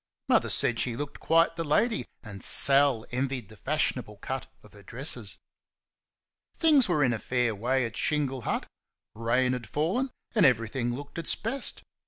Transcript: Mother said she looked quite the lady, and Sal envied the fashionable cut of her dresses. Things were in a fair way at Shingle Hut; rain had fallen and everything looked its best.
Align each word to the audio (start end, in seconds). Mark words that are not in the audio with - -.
Mother 0.27 0.49
said 0.49 0.79
she 0.79 0.95
looked 0.95 1.19
quite 1.19 1.55
the 1.57 1.63
lady, 1.63 2.07
and 2.23 2.43
Sal 2.43 3.05
envied 3.11 3.49
the 3.49 3.55
fashionable 3.55 4.17
cut 4.17 4.47
of 4.63 4.73
her 4.73 4.81
dresses. 4.81 5.37
Things 6.55 6.89
were 6.89 7.03
in 7.03 7.13
a 7.13 7.19
fair 7.19 7.53
way 7.53 7.85
at 7.85 7.95
Shingle 7.95 8.41
Hut; 8.41 8.65
rain 9.13 9.53
had 9.53 9.69
fallen 9.69 10.09
and 10.33 10.43
everything 10.43 10.91
looked 10.95 11.19
its 11.19 11.35
best. 11.35 11.83